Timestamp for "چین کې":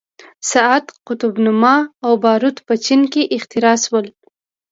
2.85-3.21